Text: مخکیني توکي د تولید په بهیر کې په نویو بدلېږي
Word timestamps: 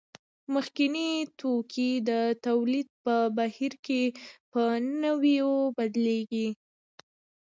مخکیني 0.53 1.11
توکي 1.39 1.91
د 2.09 2.11
تولید 2.45 2.87
په 3.03 3.15
بهیر 3.37 3.73
کې 3.85 4.03
په 4.51 4.61
نویو 5.03 5.53
بدلېږي 5.77 6.47